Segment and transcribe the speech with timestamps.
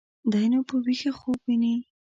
[0.31, 1.75] دى نو په ويښه خوب ويني.